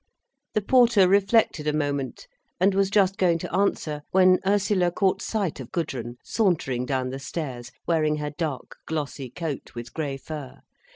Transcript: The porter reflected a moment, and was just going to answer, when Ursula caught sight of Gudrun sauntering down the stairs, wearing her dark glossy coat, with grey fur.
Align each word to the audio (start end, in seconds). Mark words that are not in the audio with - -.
The 0.55 0.63
porter 0.63 1.07
reflected 1.07 1.67
a 1.67 1.73
moment, 1.73 2.25
and 2.59 2.73
was 2.73 2.89
just 2.89 3.19
going 3.19 3.37
to 3.37 3.55
answer, 3.55 4.01
when 4.09 4.39
Ursula 4.47 4.89
caught 4.89 5.21
sight 5.21 5.59
of 5.59 5.71
Gudrun 5.71 6.17
sauntering 6.23 6.87
down 6.87 7.11
the 7.11 7.19
stairs, 7.19 7.71
wearing 7.85 8.15
her 8.15 8.31
dark 8.31 8.77
glossy 8.87 9.29
coat, 9.29 9.75
with 9.75 9.93
grey 9.93 10.17
fur. 10.17 10.57